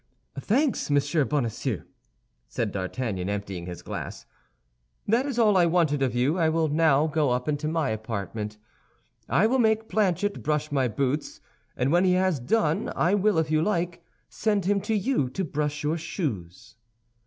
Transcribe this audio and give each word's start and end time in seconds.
"Thanks, 0.39 0.89
Monsieur 0.89 1.23
Bonacieux," 1.25 1.83
said 2.47 2.71
D'Artagnan, 2.71 3.29
emptying 3.29 3.67
his 3.67 3.83
glass, 3.83 4.25
"that 5.07 5.27
is 5.27 5.37
all 5.37 5.55
I 5.55 5.67
wanted 5.67 6.01
of 6.01 6.15
you. 6.15 6.39
I 6.39 6.49
will 6.49 6.69
now 6.69 7.05
go 7.05 7.29
up 7.29 7.47
into 7.47 7.67
my 7.67 7.89
apartment. 7.91 8.57
I 9.29 9.45
will 9.45 9.59
make 9.59 9.87
Planchet 9.89 10.41
brush 10.41 10.71
my 10.71 10.87
boots; 10.87 11.39
and 11.77 11.91
when 11.91 12.03
he 12.03 12.13
has 12.13 12.39
done, 12.39 12.91
I 12.95 13.13
will, 13.13 13.37
if 13.37 13.51
you 13.51 13.61
like, 13.61 14.03
send 14.27 14.65
him 14.65 14.81
to 14.81 14.95
you 14.95 15.29
to 15.29 15.43
brush 15.43 15.83
your 15.83 15.99
shoes." 15.99 16.77